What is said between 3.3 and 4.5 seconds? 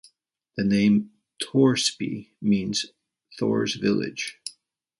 Thor's village.